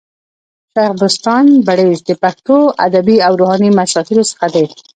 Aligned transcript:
شېخ 0.73 0.91
بُستان 0.99 1.45
بړیڅ 1.67 1.99
د 2.07 2.11
پښتو 2.23 2.57
ادبي 2.85 3.17
او 3.25 3.33
روحاني 3.41 3.69
مشاهيرو 3.79 4.29
څخه 4.31 4.45
دئ. 4.55 4.67